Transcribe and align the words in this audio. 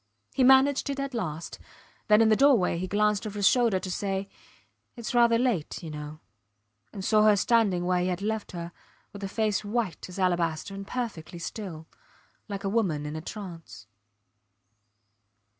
He 0.33 0.43
managed 0.43 0.89
it 0.89 0.99
at 0.99 1.13
last; 1.13 1.59
then 2.07 2.21
in 2.23 2.29
the 2.29 2.35
doorway 2.35 2.79
he 2.79 2.87
glanced 2.87 3.27
over 3.27 3.37
his 3.37 3.47
shoulder 3.47 3.79
to 3.79 3.91
say, 3.91 4.27
Its 4.95 5.13
rather 5.13 5.37
late 5.37 5.83
you 5.83 5.91
know 5.91 6.21
and 6.91 7.05
saw 7.05 7.21
her 7.25 7.35
standing 7.35 7.85
where 7.85 8.01
he 8.01 8.07
had 8.07 8.19
left 8.23 8.53
her, 8.53 8.71
with 9.13 9.23
a 9.23 9.27
face 9.29 9.63
white 9.63 10.09
as 10.09 10.17
alabaster 10.17 10.73
and 10.73 10.87
perfectly 10.87 11.37
still, 11.37 11.85
like 12.49 12.63
a 12.63 12.67
woman 12.67 13.05
in 13.05 13.15
a 13.15 13.21
trance. 13.21 13.85